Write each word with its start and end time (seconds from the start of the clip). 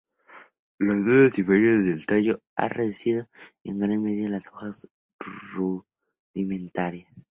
Los 0.79 0.95
nudos 0.97 1.37
inferiores 1.37 1.85
del 1.85 2.07
tallo 2.07 2.41
han 2.55 2.71
reducido 2.71 3.29
en 3.63 3.77
gran 3.77 4.01
medida 4.01 4.29
las 4.29 4.47
hojas 4.47 4.87
rudimentarias. 5.53 7.13